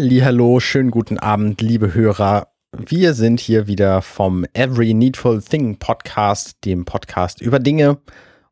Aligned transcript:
Hallo, 0.00 0.60
schönen 0.60 0.92
guten 0.92 1.18
Abend, 1.18 1.60
liebe 1.60 1.92
Hörer. 1.92 2.52
Wir 2.70 3.14
sind 3.14 3.40
hier 3.40 3.66
wieder 3.66 4.00
vom 4.00 4.46
Every 4.52 4.94
Needful 4.94 5.42
Thing 5.42 5.76
Podcast, 5.80 6.64
dem 6.64 6.84
Podcast 6.84 7.42
über 7.42 7.58
Dinge. 7.58 7.98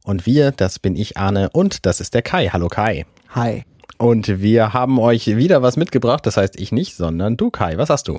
Und 0.02 0.26
wir, 0.26 0.50
das 0.50 0.80
bin 0.80 0.96
ich, 0.96 1.16
Arne, 1.16 1.50
und 1.50 1.86
das 1.86 2.00
ist 2.00 2.14
der 2.14 2.22
Kai. 2.22 2.48
Hallo 2.48 2.66
Kai. 2.66 3.06
Hi. 3.28 3.62
Und 3.96 4.40
wir 4.40 4.72
haben 4.72 4.98
euch 4.98 5.36
wieder 5.36 5.62
was 5.62 5.76
mitgebracht. 5.76 6.26
Das 6.26 6.36
heißt 6.36 6.58
ich 6.58 6.72
nicht, 6.72 6.96
sondern 6.96 7.36
du 7.36 7.52
Kai. 7.52 7.78
Was 7.78 7.90
hast 7.90 8.08
du? 8.08 8.18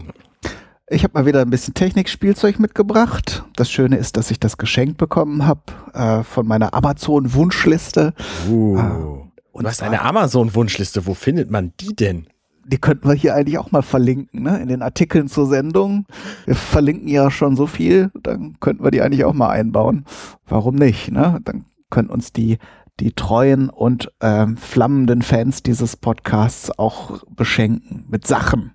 Ich 0.90 1.04
habe 1.04 1.20
mal 1.20 1.26
wieder 1.26 1.42
ein 1.42 1.50
bisschen 1.50 1.74
Technikspielzeug 1.74 2.60
mitgebracht. 2.60 3.44
Das 3.58 3.70
Schöne 3.70 3.98
ist, 3.98 4.16
dass 4.16 4.32
ich 4.32 4.40
das 4.40 4.56
geschenkt 4.56 4.98
bekommen 4.98 5.46
habe 5.46 5.64
äh, 5.94 6.24
von 6.24 6.48
meiner 6.48 6.74
Amazon-Wunschliste. 6.74 8.14
Uh, 8.50 8.78
äh, 8.78 9.62
du 9.62 9.68
hast 9.68 9.84
eine 9.84 10.02
Amazon-Wunschliste. 10.02 11.06
Wo 11.06 11.14
findet 11.14 11.52
man 11.52 11.74
die 11.82 11.94
denn? 11.94 12.28
Die 12.68 12.78
könnten 12.78 13.08
wir 13.08 13.16
hier 13.16 13.34
eigentlich 13.34 13.58
auch 13.58 13.72
mal 13.72 13.82
verlinken, 13.82 14.44
ne? 14.44 14.60
In 14.60 14.68
den 14.68 14.82
Artikeln 14.82 15.28
zur 15.28 15.48
Sendung. 15.48 16.06
Wir 16.46 16.56
verlinken 16.56 17.08
ja 17.08 17.32
schon 17.32 17.56
so 17.56 17.66
viel, 17.68 18.12
dann 18.22 18.58
könnten 18.60 18.84
wir 18.84 18.92
die 18.92 19.02
eigentlich 19.02 19.26
auch 19.26 19.34
mal 19.34 19.50
einbauen. 19.50 20.06
Warum 20.46 20.76
nicht, 20.76 21.12
ne? 21.12 21.40
Dann 21.44 21.66
können 21.90 22.10
uns 22.10 22.34
die 22.34 22.58
die 23.00 23.12
treuen 23.12 23.70
und 23.70 24.12
ähm, 24.22 24.58
flammenden 24.58 25.22
Fans 25.22 25.62
dieses 25.62 25.96
Podcasts 25.96 26.80
auch 26.80 27.24
beschenken 27.30 28.06
mit 28.10 28.26
Sachen 28.26 28.72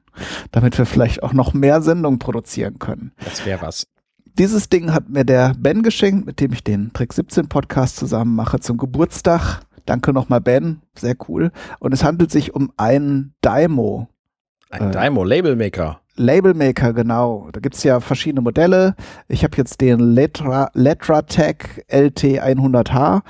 damit 0.51 0.79
wir 0.79 0.87
vielleicht 0.87 1.23
auch 1.23 1.33
noch 1.33 1.55
mehr 1.55 1.83
Sendungen 1.83 2.19
produzieren 2.19 2.79
können. 2.79 3.13
Das 3.25 3.45
wäre 3.47 3.63
was. 3.63 3.87
Dieses 4.39 4.69
Ding 4.69 4.93
hat 4.93 5.09
mir 5.11 5.25
der 5.25 5.55
Ben 5.59 5.83
geschenkt, 5.83 6.25
mit 6.25 6.41
dem 6.41 6.53
ich 6.53 6.65
den 6.65 6.93
Trick 6.93 7.13
17 7.13 7.49
Podcast 7.49 7.97
zusammen 7.97 8.35
mache 8.35 8.61
zum 8.61 8.79
Geburtstag. 8.79 9.61
Danke 9.87 10.13
nochmal, 10.13 10.41
Ben. 10.41 10.83
Sehr 10.97 11.17
cool. 11.29 11.51
Und 11.79 11.93
es 11.93 12.05
handelt 12.05 12.31
sich 12.31 12.55
um 12.55 12.73
einen 12.77 13.35
Daimo. 13.41 14.09
Ein 14.71 14.89
äh, 14.89 14.91
Daimo, 14.93 15.25
Labelmaker. 15.25 16.01
Labelmaker, 16.17 16.93
genau. 16.93 17.49
Da 17.53 17.61
gibt's 17.61 17.83
ja 17.85 18.01
verschiedene 18.01 18.43
Modelle. 18.43 18.95
Ich 19.29 19.45
habe 19.45 19.57
jetzt 19.57 19.81
den 19.81 19.99
Letra, 19.99 20.71
LetraTech 20.75 21.85
LT100H 21.91 23.23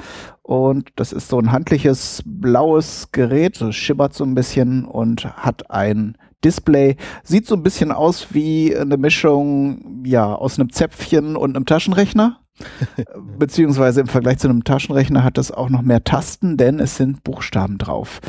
und 0.42 0.90
das 0.96 1.12
ist 1.12 1.28
so 1.28 1.38
ein 1.38 1.52
handliches 1.52 2.22
blaues 2.26 3.08
Gerät, 3.12 3.60
das 3.60 3.76
schimmert 3.76 4.14
so 4.14 4.24
ein 4.24 4.34
bisschen 4.34 4.84
und 4.84 5.24
hat 5.36 5.70
ein 5.70 6.18
Display. 6.44 6.96
Sieht 7.22 7.46
so 7.46 7.54
ein 7.54 7.62
bisschen 7.62 7.92
aus 7.92 8.28
wie 8.34 8.76
eine 8.76 8.96
Mischung, 8.96 10.02
ja, 10.04 10.34
aus 10.34 10.58
einem 10.58 10.70
Zäpfchen 10.70 11.36
und 11.36 11.54
einem 11.54 11.66
Taschenrechner. 11.66 12.41
Beziehungsweise 13.38 14.00
im 14.00 14.06
Vergleich 14.06 14.38
zu 14.38 14.48
einem 14.48 14.64
Taschenrechner 14.64 15.24
hat 15.24 15.38
es 15.38 15.50
auch 15.50 15.68
noch 15.68 15.82
mehr 15.82 16.04
Tasten, 16.04 16.56
denn 16.56 16.80
es 16.80 16.96
sind 16.96 17.24
Buchstaben 17.24 17.78
drauf. 17.78 18.20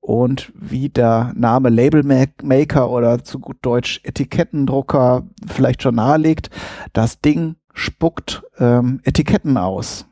Und 0.00 0.52
wie 0.54 0.90
der 0.90 1.32
Name 1.34 1.70
Labelmaker 1.70 2.90
oder 2.90 3.24
zu 3.24 3.38
gut 3.38 3.56
Deutsch 3.62 4.00
Etikettendrucker 4.04 5.26
vielleicht 5.46 5.82
schon 5.82 5.94
nahelegt, 5.94 6.50
das 6.92 7.20
Ding 7.20 7.56
spuckt 7.72 8.42
ähm, 8.58 9.00
Etiketten 9.04 9.56
aus. 9.56 10.06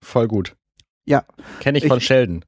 Voll 0.00 0.28
gut. 0.28 0.54
Ja. 1.04 1.24
Kenne 1.60 1.78
ich 1.78 1.88
von 1.88 1.98
ich, 1.98 2.06
Sheldon. 2.06 2.44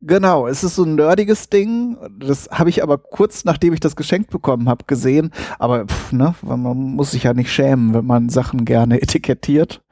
Genau, 0.00 0.46
es 0.46 0.62
ist 0.62 0.76
so 0.76 0.84
ein 0.84 0.94
nerdiges 0.94 1.48
Ding. 1.48 1.96
Das 2.20 2.48
habe 2.50 2.70
ich 2.70 2.82
aber 2.84 2.98
kurz 2.98 3.44
nachdem 3.44 3.72
ich 3.74 3.80
das 3.80 3.96
geschenkt 3.96 4.30
bekommen 4.30 4.68
habe 4.68 4.84
gesehen. 4.86 5.32
Aber 5.58 5.86
pff, 5.86 6.12
ne, 6.12 6.34
man 6.42 6.60
muss 6.76 7.10
sich 7.10 7.24
ja 7.24 7.34
nicht 7.34 7.52
schämen, 7.52 7.94
wenn 7.94 8.06
man 8.06 8.28
Sachen 8.28 8.64
gerne 8.64 9.02
etikettiert. 9.02 9.82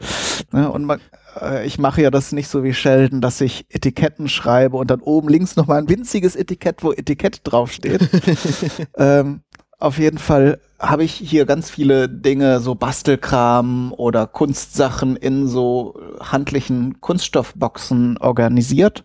Ne? 0.53 0.71
Und 0.71 0.85
man, 0.85 1.01
äh, 1.41 1.67
ich 1.67 1.79
mache 1.79 2.03
ja 2.03 2.11
das 2.13 2.31
nicht 2.31 2.49
so 2.49 2.63
wie 2.63 2.73
Sheldon, 2.73 3.21
dass 3.21 3.41
ich 3.41 3.67
Etiketten 3.69 4.29
schreibe 4.29 4.77
und 4.77 4.91
dann 4.91 5.01
oben 5.01 5.29
links 5.29 5.57
nochmal 5.57 5.79
ein 5.79 5.89
winziges 5.89 6.37
Etikett, 6.37 6.85
wo 6.85 6.93
Etikett 6.93 7.41
draufsteht. 7.43 8.09
ähm, 8.97 9.41
auf 9.79 9.99
jeden 9.99 10.19
Fall 10.19 10.61
habe 10.79 11.05
ich 11.05 11.13
hier 11.13 11.47
ganz 11.47 11.69
viele 11.69 12.09
Dinge, 12.09 12.61
so 12.61 12.75
Bastelkram 12.75 13.93
oder 13.93 14.27
Kunstsachen 14.27 15.17
in 15.17 15.49
so 15.49 15.95
handlichen 16.21 17.01
Kunststoffboxen 17.01 18.19
organisiert 18.19 19.05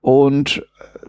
und 0.00 0.62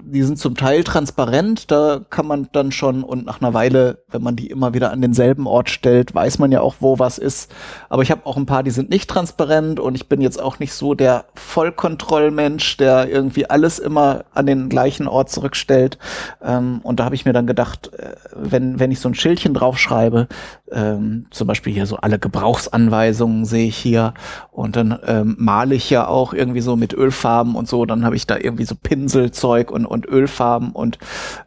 die 0.06 0.24
sind 0.24 0.38
zum 0.38 0.56
Teil 0.56 0.84
transparent, 0.84 1.72
da 1.72 2.02
kann 2.10 2.28
man 2.28 2.50
dann 2.52 2.72
schon 2.72 3.04
und 3.04 3.26
nach 3.26 3.42
einer 3.42 3.54
Weile, 3.54 4.00
wenn 4.10 4.22
man 4.22 4.36
die 4.36 4.48
immer 4.48 4.74
wieder 4.74 4.92
an 4.92 5.02
denselben 5.02 5.48
Ort 5.48 5.70
stellt, 5.70 6.14
weiß 6.14 6.40
man 6.40 6.52
ja 6.52 6.62
auch, 6.62 6.76
wo 6.80 7.00
was 7.00 7.18
ist. 7.18 7.52
Aber 7.90 8.04
ich 8.04 8.12
habe 8.12 8.26
auch 8.26 8.38
ein 8.38 8.46
paar, 8.46 8.64
die 8.64 8.72
sind 8.72 8.90
nicht 8.90 9.10
transparent 9.10 9.80
und 9.80 9.96
ich 9.96 10.10
bin 10.10 10.22
jetzt 10.22 10.42
auch 10.42 10.60
nicht 10.60 10.74
so 10.74 10.94
der 10.94 11.26
Vollkontrollmensch, 11.36 12.78
der 12.78 13.10
irgendwie 13.10 13.50
alles 13.50 13.80
immer 13.80 14.26
an 14.34 14.46
den 14.46 14.70
gleichen 14.70 15.08
Ort 15.08 15.30
zurückstellt. 15.30 15.98
Ähm, 16.44 16.82
und 16.84 17.00
da 17.00 17.06
habe 17.06 17.16
ich 17.16 17.26
mir 17.26 17.34
dann 17.34 17.48
gedacht, 17.48 17.92
äh, 17.94 18.16
wenn, 18.36 18.80
wenn 18.80 18.92
ich 18.92 19.00
so 19.00 19.10
ein 19.10 19.16
Schildchen 19.16 19.54
draufschreibe, 19.54 20.28
ähm, 20.74 21.28
zum 21.30 21.48
Beispiel 21.48 21.74
hier 21.74 21.86
so 21.86 21.98
alle 21.98 22.20
Gebrauchsanweisungen 22.20 23.46
sehe 23.46 23.68
ich 23.68 23.78
hier 23.78 24.14
und 24.52 24.76
dann 24.76 24.98
ähm, 25.06 25.36
male 25.40 25.76
ich 25.76 25.90
ja 25.90 26.08
auch 26.08 26.34
irgendwie 26.34 26.62
so 26.62 26.76
mit 26.76 26.94
Ölfarben 26.94 27.56
und 27.56 27.68
so, 27.68 27.86
dann 27.86 28.04
habe 28.04 28.16
ich 28.16 28.28
da 28.28 28.38
irgendwie 28.38 28.66
so 28.66 28.76
Pinselzeug 28.76 29.72
und, 29.72 29.86
und 29.86 30.08
Ölfarben 30.08 30.72
und 30.72 30.98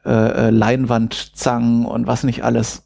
äh, 0.05 0.11
äh, 0.11 0.51
Leinwandzangen 0.51 1.87
und 1.87 2.07
was 2.07 2.25
nicht 2.25 2.45
alles. 2.45 2.85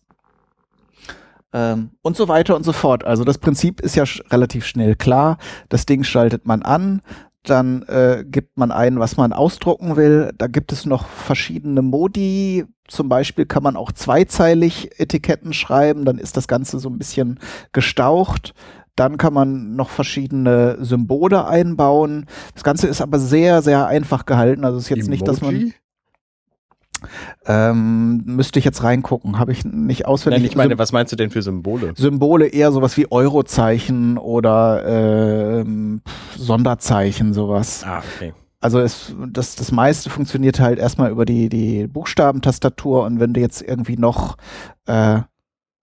Ähm, 1.53 1.91
und 2.03 2.17
so 2.17 2.29
weiter 2.29 2.57
und 2.57 2.65
so 2.65 2.73
fort. 2.73 3.05
Also 3.05 3.25
das 3.25 3.39
Prinzip 3.39 3.81
ist 3.81 3.97
ja 3.97 4.07
sch 4.07 4.23
relativ 4.31 4.65
schnell 4.65 4.95
klar. 4.95 5.39
Das 5.69 5.85
Ding 5.85 6.05
schaltet 6.05 6.47
man 6.47 6.63
an, 6.63 7.03
dann 7.45 7.83
äh, 7.83 8.25
gibt 8.27 8.59
man 8.59 8.71
ein, 8.71 8.99
was 8.99 9.17
man 9.17 9.33
ausdrucken 9.33 9.97
will. 9.97 10.33
Da 10.37 10.47
gibt 10.47 10.73
es 10.73 10.85
noch 10.85 11.07
verschiedene 11.07 11.83
Modi. 11.83 12.67
Zum 12.87 13.09
Beispiel 13.09 13.47
kann 13.47 13.63
man 13.63 13.77
auch 13.77 13.93
zweizeilig 13.93 15.01
Etiketten 15.01 15.53
schreiben, 15.53 16.05
dann 16.05 16.19
ist 16.19 16.37
das 16.37 16.49
Ganze 16.49 16.79
so 16.79 16.89
ein 16.89 16.99
bisschen 16.99 17.39
gestaucht. 17.73 18.53
Dann 18.97 19.17
kann 19.17 19.33
man 19.33 19.77
noch 19.77 19.89
verschiedene 19.89 20.77
Symbole 20.85 21.47
einbauen. 21.47 22.27
Das 22.55 22.65
Ganze 22.65 22.89
ist 22.89 23.01
aber 23.01 23.19
sehr, 23.19 23.63
sehr 23.63 23.87
einfach 23.87 24.27
gehalten. 24.27 24.65
Also 24.65 24.77
es 24.77 24.85
ist 24.85 24.91
jetzt 24.91 24.99
Emoji? 25.07 25.11
nicht, 25.11 25.29
dass 25.29 25.41
man. 25.41 25.73
Ähm, 27.47 28.23
müsste 28.25 28.59
ich 28.59 28.65
jetzt 28.65 28.83
reingucken, 28.83 29.39
habe 29.39 29.53
ich 29.53 29.65
nicht 29.65 30.07
auswendig. 30.07 30.43
Nein, 30.43 30.51
ich 30.51 30.57
meine, 30.57 30.79
was 30.79 30.93
meinst 30.93 31.13
du 31.13 31.17
denn 31.17 31.31
für 31.31 31.43
Symbole? 31.43 31.93
Symbole 31.97 32.47
eher 32.47 32.73
sowas 32.73 32.97
wie 32.97 33.11
Eurozeichen 33.11 34.19
oder 34.19 35.61
äh, 35.61 35.65
Sonderzeichen, 36.37 37.35
sowas. 37.35 37.85
Ah, 37.87 38.03
okay. 38.17 38.33
Also 38.63 38.79
es, 38.79 39.15
das, 39.29 39.57
das 39.57 39.73
meiste 39.73 40.11
funktioniert 40.11 40.61
halt 40.61 40.79
erstmal 40.79 41.11
über 41.11 41.25
die, 41.25 41.49
die 41.49 41.87
Buchstabentastatur 41.87 43.05
und 43.05 43.19
wenn 43.19 43.33
du 43.33 43.41
jetzt 43.41 43.63
irgendwie 43.63 43.97
noch 43.97 44.37
äh, 44.87 45.21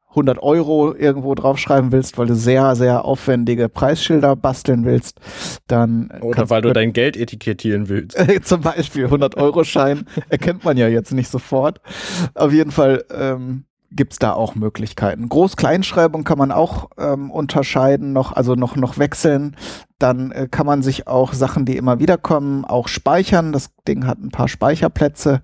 100 0.09 0.41
Euro 0.41 0.95
irgendwo 0.95 1.35
draufschreiben 1.35 1.91
willst, 1.91 2.17
weil 2.17 2.27
du 2.27 2.35
sehr, 2.35 2.75
sehr 2.75 3.05
aufwendige 3.05 3.69
Preisschilder 3.69 4.35
basteln 4.35 4.85
willst, 4.85 5.19
dann. 5.67 6.11
Oder 6.21 6.49
weil 6.49 6.61
du 6.61 6.73
dein 6.73 6.93
Geld 6.93 7.17
etikettieren 7.17 7.89
willst. 7.89 8.17
zum 8.43 8.61
Beispiel 8.61 9.05
100 9.05 9.35
Euro 9.37 9.63
Schein 9.63 10.05
erkennt 10.29 10.63
man 10.63 10.77
ja 10.77 10.87
jetzt 10.87 11.13
nicht 11.13 11.29
sofort. 11.29 11.81
Auf 12.33 12.51
jeden 12.51 12.71
Fall 12.71 13.03
ähm, 13.11 13.65
gibt's 13.91 14.19
da 14.19 14.33
auch 14.33 14.55
Möglichkeiten. 14.55 15.29
Groß-Kleinschreibung 15.29 16.23
kann 16.23 16.37
man 16.37 16.51
auch 16.51 16.89
ähm, 16.97 17.31
unterscheiden, 17.31 18.13
noch, 18.13 18.33
also 18.33 18.55
noch, 18.55 18.75
noch 18.75 18.97
wechseln. 18.97 19.55
Dann 19.99 20.31
äh, 20.31 20.47
kann 20.49 20.65
man 20.65 20.81
sich 20.81 21.07
auch 21.07 21.33
Sachen, 21.33 21.65
die 21.65 21.77
immer 21.77 21.99
wieder 21.99 22.17
kommen, 22.17 22.65
auch 22.65 22.87
speichern. 22.87 23.53
Das 23.53 23.69
Ding 23.87 24.05
hat 24.05 24.19
ein 24.19 24.29
paar 24.29 24.47
Speicherplätze 24.47 25.41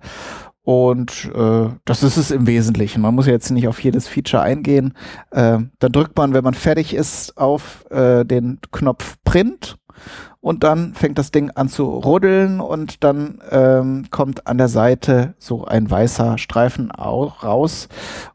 und 0.64 1.30
äh, 1.34 1.68
das 1.84 2.02
ist 2.02 2.16
es 2.16 2.30
im 2.30 2.46
Wesentlichen. 2.46 3.02
Man 3.02 3.14
muss 3.14 3.26
jetzt 3.26 3.50
nicht 3.50 3.68
auf 3.68 3.80
jedes 3.80 4.08
Feature 4.08 4.42
eingehen. 4.42 4.94
Äh, 5.30 5.58
dann 5.78 5.92
drückt 5.92 6.16
man, 6.16 6.32
wenn 6.32 6.42
man 6.42 6.54
fertig 6.54 6.94
ist, 6.94 7.36
auf 7.36 7.84
äh, 7.90 8.24
den 8.24 8.60
Knopf 8.72 9.16
Print 9.24 9.76
und 10.40 10.64
dann 10.64 10.94
fängt 10.94 11.18
das 11.18 11.30
Ding 11.30 11.50
an 11.50 11.68
zu 11.68 11.84
ruddeln 11.84 12.60
und 12.60 13.04
dann 13.04 13.42
ähm, 13.50 14.06
kommt 14.10 14.46
an 14.46 14.56
der 14.58 14.68
Seite 14.68 15.34
so 15.38 15.64
ein 15.64 15.90
weißer 15.90 16.36
Streifen 16.38 16.90
auch 16.90 17.44
raus. 17.44 17.88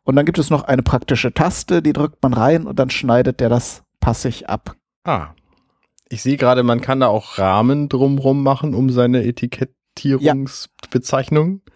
Und 0.03 0.15
dann 0.15 0.25
gibt 0.25 0.39
es 0.39 0.49
noch 0.49 0.63
eine 0.63 0.81
praktische 0.83 1.33
Taste, 1.33 1.83
die 1.83 1.93
drückt 1.93 2.23
man 2.23 2.33
rein 2.33 2.65
und 2.65 2.79
dann 2.79 2.89
schneidet 2.89 3.39
der 3.39 3.49
das 3.49 3.83
passig 3.99 4.49
ab. 4.49 4.75
Ah. 5.03 5.27
Ich 6.09 6.23
sehe 6.23 6.37
gerade, 6.37 6.63
man 6.63 6.81
kann 6.81 7.01
da 7.01 7.07
auch 7.07 7.37
Rahmen 7.37 7.89
drumrum 7.89 8.41
machen 8.41 8.73
um 8.73 8.89
seine 8.89 9.23
Etikettierungsbezeichnung. 9.23 11.61
Ja. 11.65 11.73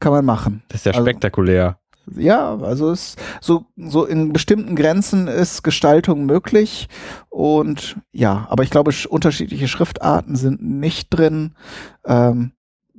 Kann 0.00 0.12
man 0.12 0.24
machen. 0.24 0.62
Das 0.68 0.80
ist 0.80 0.86
ja 0.86 0.92
also, 0.92 1.04
spektakulär. 1.04 1.78
Ja, 2.16 2.56
also 2.56 2.90
es 2.90 3.16
so 3.40 3.66
so 3.76 4.04
in 4.04 4.32
bestimmten 4.32 4.76
Grenzen 4.76 5.28
ist 5.28 5.62
Gestaltung 5.62 6.24
möglich 6.24 6.88
und 7.28 7.96
ja, 8.12 8.46
aber 8.48 8.62
ich 8.62 8.70
glaube 8.70 8.92
unterschiedliche 9.08 9.68
Schriftarten 9.68 10.36
sind 10.36 10.62
nicht 10.62 11.08
drin. 11.10 11.54
Ähm, 12.06 12.52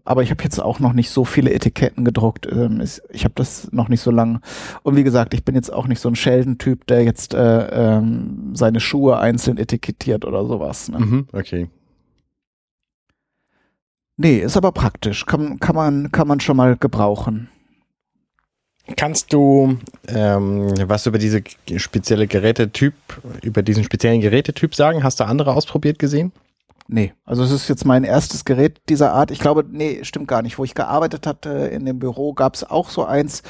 aber 0.10 0.24
ich 0.24 0.31
habe 0.31 0.44
jetzt 0.44 0.60
auch 0.60 0.80
noch 0.80 0.94
nicht 0.94 1.12
so 1.12 1.24
viele 1.24 1.54
Etiketten 1.54 2.04
gedruckt. 2.04 2.48
Ähm, 2.51 2.84
ich 3.12 3.24
habe 3.25 3.36
das 3.36 3.72
noch 3.72 3.90
nicht 3.90 4.01
so 4.01 4.10
lange. 4.10 4.42
Und 4.81 4.96
wie 4.96 5.04
gesagt, 5.04 5.36
ich 5.36 5.46
bin 5.46 5.54
jetzt 5.54 5.72
auch 5.72 5.86
nicht 5.86 6.00
so 6.00 6.10
ein 6.10 6.16
Sheldon-Typ, 6.16 6.88
der 6.88 7.04
jetzt 7.04 7.36
äh, 7.36 7.98
ähm, 7.98 8.51
seine 8.54 8.80
Schuhe 8.80 9.19
einzeln 9.19 9.57
etikettiert 9.57 10.25
oder 10.25 10.46
sowas. 10.46 10.90
Ne? 10.90 11.00
Mhm, 11.00 11.28
okay. 11.31 11.69
Nee, 14.21 14.39
ist 14.39 14.57
aber 14.57 14.74
praktisch. 14.74 15.25
Kann, 15.25 15.62
kann, 15.62 15.77
man, 15.77 16.12
kann 16.12 16.27
man 16.27 16.42
schon 16.42 16.57
mal 16.57 16.75
gebrauchen. 16.75 17.48
Kannst 18.98 19.31
du 19.31 19.77
ähm, 20.10 20.74
was 20.89 21.06
über 21.06 21.18
diese 21.18 21.42
spezielle 21.77 22.27
Gerätetyp, 22.27 22.95
über 23.44 23.62
diesen 23.62 23.86
speziellen 23.86 24.19
Gerätetyp 24.19 24.75
sagen? 24.75 25.06
Hast 25.06 25.21
du 25.21 25.24
andere 25.24 25.54
ausprobiert 25.54 26.00
gesehen? 26.00 26.33
Nee, 26.89 27.13
also 27.24 27.44
es 27.44 27.51
ist 27.51 27.69
jetzt 27.69 27.86
mein 27.86 28.04
erstes 28.04 28.44
Gerät 28.44 28.81
dieser 28.89 29.13
Art. 29.13 29.31
Ich 29.31 29.39
glaube, 29.39 29.63
nee, 29.71 30.04
stimmt 30.04 30.27
gar 30.27 30.42
nicht. 30.42 30.57
Wo 30.57 30.65
ich 30.65 30.75
gearbeitet 30.75 31.25
hatte 31.25 31.50
in 31.50 31.86
dem 31.86 32.00
Büro 32.00 32.33
gab 32.33 32.56
es 32.56 32.65
auch 32.65 32.89
so 32.89 33.06
eins, 33.06 33.42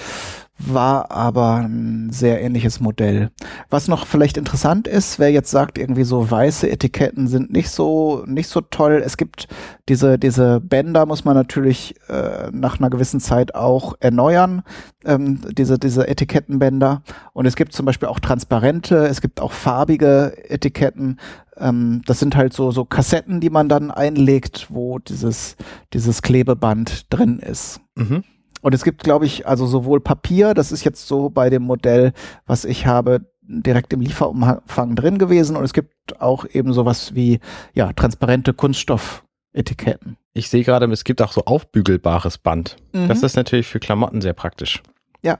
war 0.60 1.10
aber 1.10 1.56
ein 1.56 2.10
sehr 2.12 2.42
ähnliches 2.42 2.80
Modell. 2.80 3.32
Was 3.70 3.88
noch 3.88 4.06
vielleicht 4.06 4.38
interessant 4.38 4.88
ist, 4.88 5.18
wer 5.18 5.32
jetzt 5.32 5.52
sagt, 5.52 5.78
irgendwie 5.78 6.04
so 6.04 6.30
weiße 6.30 6.70
Etiketten 6.70 7.28
sind 7.28 7.52
nicht 7.52 7.70
so 7.70 8.24
nicht 8.28 8.50
so 8.50 8.62
toll. 8.62 9.02
Es 9.04 9.18
gibt 9.18 9.48
diese 9.88 10.20
diese 10.20 10.60
Bänder 10.60 11.06
muss 11.06 11.24
man 11.24 11.36
natürlich 11.36 11.96
äh, 12.10 12.50
nach 12.52 12.80
einer 12.80 12.90
gewissen 12.90 13.22
Zeit 13.22 13.56
auch 13.56 13.96
erneuern. 14.02 14.64
Ähm, 15.06 15.40
diese 15.52 15.80
diese 15.80 16.08
Etikettenbänder 16.08 17.04
und 17.34 17.46
es 17.46 17.56
gibt 17.56 17.74
zum 17.74 17.86
Beispiel 17.86 18.10
auch 18.10 18.20
transparente, 18.20 19.08
es 19.08 19.22
gibt 19.22 19.40
auch 19.40 19.54
farbige 19.54 20.34
Etiketten. 20.50 21.20
Ähm, 21.58 22.02
das 22.06 22.20
sind 22.20 22.36
halt 22.36 22.52
so 22.52 22.72
so 22.72 22.84
Kassetten, 22.84 23.40
die 23.40 23.50
man 23.50 23.70
dann 23.70 23.92
einlegt, 23.92 24.68
wo 24.70 25.00
dieses 25.00 25.56
dieses 25.94 26.22
Klebeband 26.22 27.06
drin 27.14 27.40
ist. 27.40 27.80
Mhm. 27.96 28.24
Und 28.62 28.74
es 28.74 28.84
gibt, 28.84 29.04
glaube 29.04 29.26
ich, 29.26 29.48
also 29.48 29.66
sowohl 29.66 30.02
Papier, 30.02 30.54
das 30.54 30.72
ist 30.72 30.84
jetzt 30.84 31.08
so 31.08 31.30
bei 31.30 31.50
dem 31.50 31.64
Modell, 31.64 32.14
was 32.46 32.66
ich 32.66 32.86
habe, 32.86 33.22
direkt 33.42 33.94
im 33.94 34.02
Lieferumfang 34.02 34.96
drin 34.96 35.18
gewesen. 35.18 35.56
Und 35.56 35.64
es 35.64 35.74
gibt 35.74 36.22
auch 36.22 36.46
eben 36.52 36.74
sowas 36.74 37.16
wie, 37.16 37.40
ja, 37.74 37.94
transparente 37.94 38.54
Kunststoffetiketten. 38.54 40.18
Ich 40.34 40.50
sehe 40.50 40.64
gerade, 40.64 40.86
es 40.92 41.04
gibt 41.04 41.22
auch 41.22 41.32
so 41.32 41.46
aufbügelbares 41.46 42.38
Band. 42.38 42.78
Mhm. 42.94 43.08
Das 43.08 43.24
ist 43.24 43.36
natürlich 43.36 43.68
für 43.68 43.80
Klamotten 43.80 44.22
sehr 44.22 44.34
praktisch. 44.34 44.82
Ja. 45.22 45.40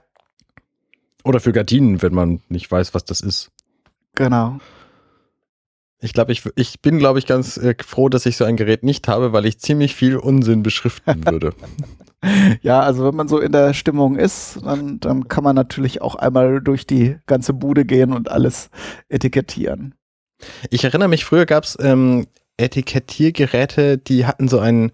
Oder 1.24 1.40
für 1.40 1.52
Gardinen, 1.52 2.02
wenn 2.02 2.14
man 2.14 2.40
nicht 2.48 2.70
weiß, 2.70 2.94
was 2.94 3.04
das 3.04 3.20
ist. 3.20 3.50
Genau. 4.14 4.58
Ich 6.00 6.14
glaube, 6.14 6.32
ich, 6.32 6.42
ich 6.56 6.80
bin, 6.80 6.98
glaube 6.98 7.18
ich, 7.18 7.26
ganz 7.26 7.58
äh, 7.58 7.74
froh, 7.84 8.08
dass 8.08 8.24
ich 8.26 8.36
so 8.36 8.44
ein 8.44 8.56
Gerät 8.56 8.82
nicht 8.82 9.06
habe, 9.06 9.32
weil 9.32 9.44
ich 9.44 9.58
ziemlich 9.58 9.94
viel 9.94 10.16
Unsinn 10.16 10.62
beschriften 10.62 11.26
würde. 11.30 11.54
Ja, 12.62 12.80
also 12.80 13.06
wenn 13.06 13.14
man 13.14 13.28
so 13.28 13.38
in 13.38 13.52
der 13.52 13.74
Stimmung 13.74 14.16
ist, 14.16 14.58
dann, 14.64 15.00
dann 15.00 15.28
kann 15.28 15.44
man 15.44 15.56
natürlich 15.56 16.02
auch 16.02 16.14
einmal 16.14 16.60
durch 16.60 16.86
die 16.86 17.16
ganze 17.26 17.52
Bude 17.52 17.84
gehen 17.84 18.12
und 18.12 18.30
alles 18.30 18.70
etikettieren. 19.08 19.94
Ich 20.70 20.84
erinnere 20.84 21.08
mich, 21.08 21.24
früher 21.24 21.46
gab 21.46 21.64
es 21.64 21.76
ähm, 21.80 22.26
Etikettiergeräte, 22.56 23.98
die 23.98 24.26
hatten 24.26 24.48
so 24.48 24.58
einen, 24.58 24.92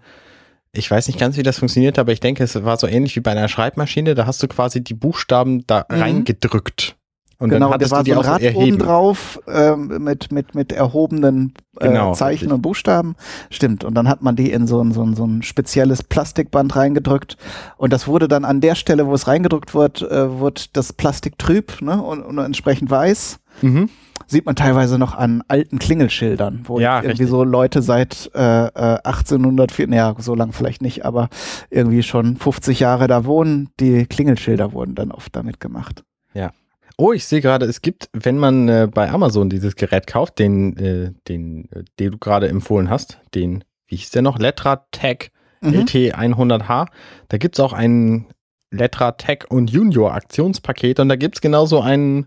ich 0.71 0.89
weiß 0.89 1.07
nicht 1.07 1.19
ganz, 1.19 1.37
wie 1.37 1.43
das 1.43 1.59
funktioniert, 1.59 1.99
aber 1.99 2.11
ich 2.11 2.19
denke, 2.19 2.43
es 2.43 2.63
war 2.63 2.77
so 2.77 2.87
ähnlich 2.87 3.15
wie 3.15 3.21
bei 3.21 3.31
einer 3.31 3.47
Schreibmaschine. 3.47 4.15
Da 4.15 4.25
hast 4.25 4.41
du 4.43 4.47
quasi 4.47 4.83
die 4.83 4.93
Buchstaben 4.93 5.65
da 5.67 5.85
mhm. 5.89 6.01
reingedrückt. 6.01 6.96
Und 7.39 7.49
genau, 7.49 7.69
dann 7.69 7.79
da 7.79 7.91
war 7.91 8.03
so 8.03 8.11
ein 8.11 8.17
Rad 8.17 8.41
erheben. 8.41 8.63
oben 8.63 8.77
drauf 8.79 9.39
ähm, 9.47 10.03
mit, 10.03 10.31
mit, 10.31 10.55
mit 10.55 10.71
erhobenen 10.71 11.53
äh, 11.79 11.87
genau, 11.87 12.13
Zeichen 12.13 12.45
richtig. 12.45 12.51
und 12.51 12.61
Buchstaben. 12.63 13.15
Stimmt. 13.51 13.83
Und 13.83 13.93
dann 13.93 14.07
hat 14.07 14.23
man 14.23 14.35
die 14.35 14.51
in 14.51 14.65
so 14.65 14.81
ein, 14.83 14.91
so, 14.91 15.03
ein, 15.03 15.15
so 15.15 15.25
ein 15.25 15.43
spezielles 15.43 16.01
Plastikband 16.01 16.75
reingedrückt. 16.75 17.37
Und 17.77 17.93
das 17.93 18.07
wurde 18.07 18.27
dann 18.27 18.43
an 18.43 18.59
der 18.59 18.73
Stelle, 18.73 19.05
wo 19.05 19.13
es 19.13 19.27
reingedrückt 19.27 19.75
wird, 19.75 20.01
äh, 20.01 20.39
wird 20.39 20.75
das 20.75 20.93
Plastik 20.93 21.37
trüb 21.37 21.79
ne? 21.81 22.01
und, 22.01 22.23
und 22.23 22.39
entsprechend 22.39 22.89
weiß. 22.89 23.39
Mhm. 23.61 23.89
Sieht 24.25 24.45
man 24.45 24.55
teilweise 24.55 24.97
noch 24.97 25.13
an 25.15 25.43
alten 25.47 25.77
Klingelschildern, 25.77 26.61
wo 26.65 26.79
ja, 26.79 26.97
irgendwie 26.97 27.11
richtig. 27.11 27.29
so 27.29 27.43
Leute 27.43 27.81
seit 27.83 28.31
äh, 28.33 28.39
1804, 28.39 29.87
naja, 29.87 30.15
so 30.17 30.33
lang 30.33 30.53
vielleicht 30.53 30.81
nicht, 30.81 31.05
aber 31.05 31.29
irgendwie 31.69 32.01
schon 32.01 32.35
50 32.35 32.79
Jahre 32.79 33.07
da 33.07 33.25
wohnen. 33.25 33.69
Die 33.79 34.05
Klingelschilder 34.05 34.73
wurden 34.73 34.95
dann 34.95 35.11
oft 35.11 35.35
damit 35.35 35.59
gemacht. 35.59 36.03
Ja. 36.33 36.51
Oh, 36.97 37.13
ich 37.13 37.25
sehe 37.25 37.41
gerade, 37.41 37.67
es 37.67 37.81
gibt, 37.81 38.09
wenn 38.11 38.39
man 38.39 38.67
äh, 38.67 38.87
bei 38.91 39.09
Amazon 39.11 39.51
dieses 39.51 39.75
Gerät 39.75 40.07
kauft, 40.07 40.39
den, 40.39 40.75
äh, 40.77 41.11
den, 41.27 41.71
äh, 41.71 41.83
den 41.99 42.11
du 42.13 42.17
gerade 42.17 42.47
empfohlen 42.47 42.89
hast, 42.89 43.19
den, 43.35 43.63
wie 43.85 43.97
hieß 43.97 44.09
der 44.09 44.23
noch? 44.23 44.39
Letra 44.39 44.87
Tech 44.91 45.29
mhm. 45.61 45.73
LT100H, 45.73 46.87
da 47.29 47.37
gibt 47.37 47.55
es 47.55 47.59
auch 47.59 47.73
ein 47.73 48.25
Letra 48.71 49.11
Tech 49.11 49.45
und 49.49 49.69
Junior 49.69 50.13
Aktionspaket 50.13 50.99
und 50.99 51.09
da 51.09 51.15
gibt 51.15 51.35
es 51.35 51.41
genauso 51.41 51.81
ein, 51.81 52.25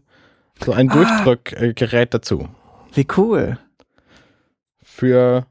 so 0.64 0.72
ein 0.72 0.88
ah. 0.88 0.94
Durchdrückgerät 0.94 2.14
dazu. 2.14 2.48
Wie 2.94 3.06
cool. 3.16 3.58
Für 4.82 5.46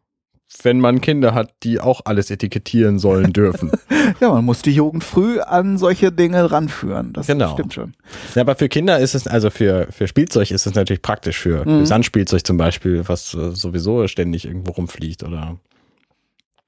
wenn 0.64 0.80
man 0.80 1.00
Kinder 1.00 1.34
hat, 1.34 1.54
die 1.64 1.80
auch 1.80 2.02
alles 2.06 2.32
etikettieren 2.32 3.00
sollen 3.00 3.34
dürfen. 3.34 3.72
ja, 4.20 4.30
man 4.30 4.46
muss 4.46 4.62
die 4.62 4.72
Jugend 4.72 5.04
früh 5.04 5.40
an 5.40 5.78
solche 5.78 6.12
Dinge 6.12 6.52
ranführen. 6.52 7.14
Das 7.14 7.28
genau. 7.28 7.54
stimmt 7.54 7.74
schon. 7.74 7.94
Ja, 8.36 8.42
aber 8.42 8.56
für 8.56 8.68
Kinder 8.68 9.00
ist 9.00 9.14
es, 9.14 9.28
also 9.28 9.50
für, 9.50 9.88
für 9.92 10.08
Spielzeug 10.08 10.52
ist 10.52 10.66
es 10.66 10.74
natürlich 10.74 11.02
praktisch, 11.02 11.38
für, 11.38 11.68
mhm. 11.68 11.80
für 11.80 11.86
Sandspielzeug 11.86 12.46
zum 12.46 12.58
Beispiel, 12.58 13.04
was 13.08 13.34
äh, 13.34 13.52
sowieso 13.52 14.08
ständig 14.08 14.46
irgendwo 14.46 14.72
rumfliegt 14.72 15.24
oder. 15.24 15.58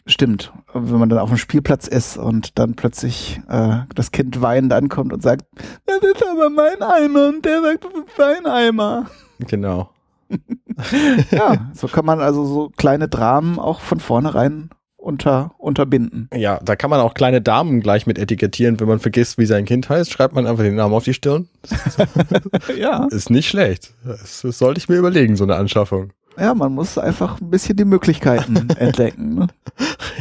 Stimmt. 0.07 0.51
Wenn 0.74 1.00
man 1.00 1.10
dann 1.10 1.19
auf 1.19 1.30
dem 1.30 1.38
Spielplatz 1.38 1.88
ist 1.88 2.18
und 2.18 2.57
dann 2.57 2.75
plötzlich 2.75 3.39
äh, 3.50 3.80
das 3.95 4.12
Kind 4.12 4.42
weinend 4.42 4.74
ankommt 4.74 5.13
und 5.13 5.22
sagt, 5.22 5.45
das 5.86 5.98
ist 5.98 6.25
aber 6.25 6.50
mein 6.50 6.81
Eimer 6.81 7.30
und 7.30 7.45
der 7.45 7.62
sagt, 7.62 7.86
das 7.86 7.92
ist 7.94 8.18
dein 8.18 8.45
Eimer. 8.45 9.07
Genau. 9.39 9.89
ja, 11.31 11.72
so 11.74 11.88
kann 11.88 12.06
man 12.06 12.19
also 12.19 12.45
so 12.45 12.72
kleine 12.75 13.07
Dramen 13.07 13.60
auch 13.60 13.81
von 13.81 14.00
vornherein 14.00 14.69
unter, 15.01 15.51
unterbinden. 15.57 16.30
Ja, 16.33 16.60
da 16.63 16.75
kann 16.75 16.89
man 16.89 17.00
auch 17.00 17.13
kleine 17.13 17.42
Damen 17.42 17.81
gleich 17.81 18.06
mit 18.06 18.18
etikettieren. 18.19 18.80
Wenn 18.80 18.88
man 18.88 19.00
vergisst, 19.00 19.38
wie 19.38 19.45
sein 19.45 19.66
Kind 19.66 19.89
heißt, 19.89 20.12
schreibt 20.12 20.36
man 20.36 20.45
einfach 20.45 20.63
den 20.63 20.75
Namen 20.75 20.94
auf 20.94 21.04
die 21.04 21.13
Stirn. 21.13 21.50
ja. 22.78 23.07
Ist 23.10 23.30
nicht 23.30 23.50
schlecht. 23.50 23.94
Das, 24.06 24.42
das, 24.42 24.57
sollte 24.57 24.78
ich 24.78 24.88
mir 24.88 24.98
überlegen, 24.98 25.36
so 25.36 25.44
eine 25.44 25.56
Anschaffung. 25.56 26.13
Ja, 26.38 26.54
man 26.54 26.72
muss 26.74 26.98
einfach 26.98 27.42
ein 27.42 27.50
bisschen 27.50 27.75
die 27.75 27.86
Möglichkeiten 27.86 28.69
entdecken. 28.78 29.36
Ne? 29.36 29.48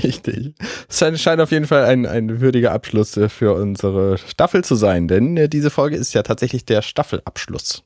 Richtig. 0.03 0.55
Es 0.89 1.21
scheint 1.21 1.41
auf 1.41 1.53
jeden 1.53 1.67
Fall 1.67 1.85
ein, 1.85 2.05
ein 2.07 2.41
würdiger 2.41 2.73
Abschluss 2.73 3.19
für 3.29 3.55
unsere 3.55 4.19
Staffel 4.19 4.65
zu 4.65 4.75
sein, 4.75 5.07
denn 5.07 5.37
äh, 5.37 5.49
diese 5.49 5.71
Folge 5.71 5.97
ist 5.97 6.13
ja 6.15 6.23
tatsächlich 6.23 6.65
der 6.65 6.83
Staffelabschluss. 6.83 7.85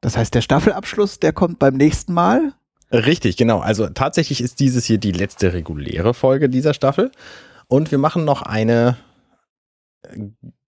Das 0.00 0.16
heißt, 0.16 0.34
der 0.34 0.40
Staffelabschluss, 0.40 1.20
der 1.20 1.32
kommt 1.32 1.58
beim 1.58 1.74
nächsten 1.74 2.12
Mal. 2.12 2.54
Richtig, 2.92 3.36
genau. 3.36 3.60
Also 3.60 3.88
tatsächlich 3.88 4.40
ist 4.40 4.60
dieses 4.60 4.84
hier 4.84 4.98
die 4.98 5.12
letzte 5.12 5.52
reguläre 5.52 6.14
Folge 6.14 6.48
dieser 6.48 6.74
Staffel. 6.74 7.10
Und 7.68 7.90
wir 7.90 7.98
machen 7.98 8.24
noch 8.24 8.42
eine 8.42 8.96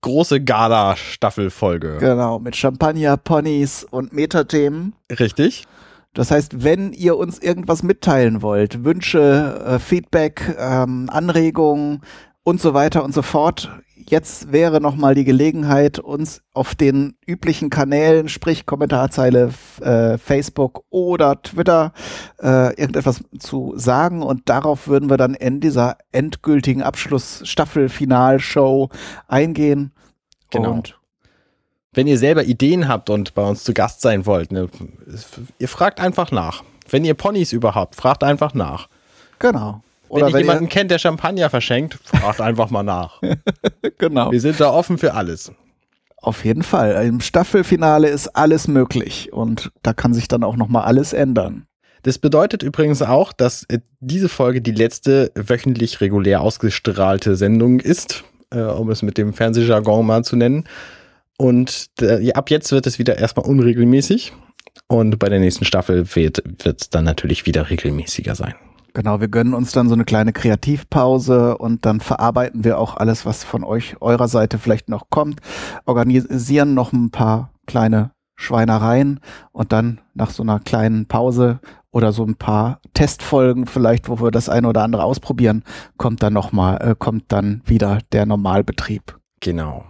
große 0.03 0.43
Gala-Staffelfolge. 0.43 1.99
Genau, 1.99 2.39
mit 2.39 2.57
Champagner, 2.57 3.17
Ponys 3.17 3.85
und 3.85 4.12
Metathemen. 4.12 4.95
Richtig. 5.11 5.65
Das 6.15 6.31
heißt, 6.31 6.62
wenn 6.62 6.93
ihr 6.93 7.17
uns 7.17 7.39
irgendwas 7.39 7.83
mitteilen 7.83 8.43
wollt, 8.43 8.85
Wünsche, 8.85 9.62
äh, 9.65 9.79
Feedback, 9.79 10.55
ähm, 10.59 11.09
Anregungen 11.11 12.03
und 12.45 12.61
so 12.61 12.75
weiter 12.75 13.05
und 13.05 13.15
so 13.15 13.23
fort, 13.23 13.71
jetzt 13.97 14.53
wäre 14.53 14.81
nochmal 14.81 15.15
die 15.15 15.25
Gelegenheit, 15.25 15.99
uns 15.99 16.43
auf 16.53 16.75
den 16.75 17.17
üblichen 17.27 17.71
Kanälen, 17.71 18.29
sprich 18.29 18.67
Kommentarzeile, 18.67 19.55
äh, 19.81 20.19
Facebook 20.19 20.85
oder 20.91 21.41
Twitter, 21.43 21.95
äh, 22.41 22.75
irgendetwas 22.79 23.25
zu 23.39 23.73
sagen. 23.77 24.23
Und 24.23 24.49
darauf 24.49 24.89
würden 24.89 25.11
wir 25.11 25.17
dann 25.17 25.35
in 25.35 25.61
dieser 25.61 25.99
endgültigen 26.11 26.83
Abschluss-Staffel-Final-Show 26.83 28.89
eingehen. 29.29 29.93
Genau. 30.51 30.73
Und 30.73 30.99
wenn 31.93 32.07
ihr 32.07 32.19
selber 32.19 32.45
Ideen 32.45 32.89
habt 32.89 33.11
und 33.11 33.35
bei 33.35 33.47
uns 33.47 33.65
zu 33.65 33.75
Gast 33.75 34.01
sein 34.01 34.25
wollt, 34.27 34.51
ne, 34.51 34.69
ihr 35.59 35.69
fragt 35.69 36.01
einfach 36.01 36.33
nach. 36.33 36.65
Wenn 36.89 37.05
ihr 37.05 37.15
Ponys 37.15 37.53
überhaupt, 37.53 37.97
fragt 37.97 38.25
einfach 38.25 38.55
nach. 38.55 38.89
Genau. 39.39 39.83
Oder 40.12 40.26
wenn, 40.26 40.33
wenn 40.35 40.40
ihr 40.40 40.45
jemanden 40.45 40.69
kennt, 40.69 40.90
der 40.90 40.99
Champagner 40.99 41.49
verschenkt, 41.49 41.99
fragt 42.04 42.42
einfach 42.42 42.69
mal 42.69 42.83
nach. 42.83 43.23
genau. 43.99 44.31
Wir 44.31 44.40
sind 44.42 44.61
da 44.61 44.71
offen 44.71 44.99
für 44.99 45.14
alles. 45.14 45.52
Auf 46.19 46.45
jeden 46.45 46.62
Fall. 46.62 47.07
Im 47.07 47.21
Staffelfinale 47.21 48.09
ist 48.09 48.28
alles 48.28 48.69
möglich 48.69 49.33
und 49.33 49.73
da 49.83 49.95
kann 49.95 50.12
sich 50.12 50.28
dann 50.28 50.45
auch 50.45 50.57
noch 50.57 50.69
mal 50.69 50.83
alles 50.83 51.14
ändern. 51.14 51.66
Das 52.02 52.19
bedeutet 52.19 52.62
übrigens 52.62 53.00
auch, 53.00 53.33
dass 53.33 53.64
äh, 53.71 53.78
diese 54.00 54.28
Folge 54.28 54.61
die 54.61 54.73
letzte 54.73 55.33
wöchentlich 55.35 56.02
regulär 56.02 56.42
ausgestrahlte 56.42 57.35
Sendung 57.35 57.81
ist, 57.81 58.23
äh, 58.50 58.61
um 58.61 58.90
es 58.90 59.00
mit 59.00 59.16
dem 59.16 59.33
Fernsehjargon 59.33 60.04
mal 60.04 60.25
zu 60.25 60.37
nennen. 60.37 60.69
Und 61.38 61.87
äh, 62.02 62.33
ab 62.35 62.50
jetzt 62.50 62.71
wird 62.71 62.87
es 62.87 62.99
wieder 62.99 63.16
erstmal 63.16 63.47
unregelmäßig. 63.47 64.35
Und 64.88 65.19
bei 65.19 65.31
der 65.31 65.40
nächsten 65.40 65.64
Staffel 65.64 66.14
wird 66.14 66.42
es 66.62 66.90
dann 66.90 67.04
natürlich 67.04 67.47
wieder 67.47 67.71
regelmäßiger 67.71 68.35
sein. 68.35 68.54
Genau, 68.95 69.21
wir 69.21 69.29
gönnen 69.29 69.55
uns 69.55 69.73
dann 69.73 69.89
so 69.89 69.95
eine 69.95 70.05
kleine 70.05 70.33
Kreativpause 70.33 71.57
und 71.57 71.87
dann 71.87 72.01
verarbeiten 72.01 72.63
wir 72.65 72.79
auch 72.79 72.97
alles, 72.97 73.25
was 73.25 73.43
von 73.43 73.65
euch, 73.65 73.97
eurer 74.01 74.29
Seite 74.29 74.59
vielleicht 74.59 74.91
noch 74.91 75.09
kommt, 75.09 75.41
organisieren 75.87 76.75
noch 76.75 76.93
ein 76.93 77.11
paar 77.11 77.53
kleine 77.67 78.11
Schweinereien 78.37 79.21
und 79.53 79.73
dann 79.73 80.01
nach 80.15 80.31
so 80.31 80.43
einer 80.43 80.61
kleinen 80.61 81.07
Pause 81.07 81.61
oder 81.91 82.13
so 82.13 82.25
ein 82.25 82.37
paar 82.37 82.81
Testfolgen 82.93 83.67
vielleicht, 83.67 84.09
wo 84.09 84.21
wir 84.21 84.31
das 84.31 84.49
eine 84.49 84.69
oder 84.69 84.83
andere 84.83 85.05
ausprobieren, 85.05 85.63
kommt 85.97 86.23
dann 86.23 86.33
noch 86.33 86.53
mal, 86.53 86.77
äh, 86.77 86.95
kommt 86.99 87.25
dann 87.29 87.63
wieder 87.65 87.99
der 88.13 88.27
Normalbetrieb. 88.27 89.19
Genau. 89.41 89.85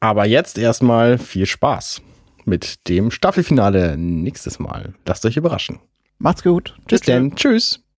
Aber 0.00 0.24
jetzt 0.26 0.56
erstmal 0.56 1.18
viel 1.18 1.46
Spaß 1.46 2.00
mit 2.44 2.88
dem 2.88 3.10
Staffelfinale 3.10 3.98
nächstes 3.98 4.58
Mal. 4.58 4.94
Lasst 5.04 5.26
euch 5.26 5.36
überraschen. 5.36 5.78
Macht's 6.20 6.42
gut. 6.42 6.76
Bis 6.86 7.00
dann. 7.00 7.34
Tschüss. 7.34 7.80
Tschüss. 7.80 7.89